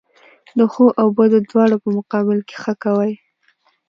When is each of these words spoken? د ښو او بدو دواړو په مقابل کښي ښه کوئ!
د 0.57 0.59
ښو 0.73 0.85
او 0.99 1.07
بدو 1.17 1.37
دواړو 1.49 1.77
په 1.83 1.89
مقابل 1.97 2.37
کښي 2.49 2.57
ښه 2.63 2.73
کوئ! 2.83 3.11